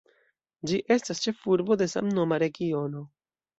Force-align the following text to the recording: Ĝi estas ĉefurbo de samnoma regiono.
Ĝi 0.71 0.79
estas 0.95 1.21
ĉefurbo 1.27 1.79
de 1.83 1.89
samnoma 1.93 2.43
regiono. 2.47 3.07